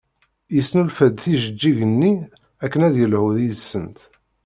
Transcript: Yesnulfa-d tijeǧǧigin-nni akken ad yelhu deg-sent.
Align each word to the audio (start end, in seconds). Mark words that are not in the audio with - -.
Yesnulfa-d 0.55 1.15
tijeǧǧigin-nni 1.23 2.13
akken 2.63 2.81
ad 2.87 2.95
yelhu 3.01 3.27
deg-sent. 3.37 3.99